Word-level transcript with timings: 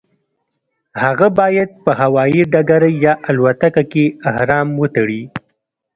هغه 1.03 1.27
باید 1.39 1.69
په 1.83 1.91
هوایي 2.01 2.41
ډګر 2.51 2.81
یا 3.05 3.13
الوتکه 3.29 3.83
کې 3.91 4.05
احرام 4.29 4.67
وتړي. 4.81 5.21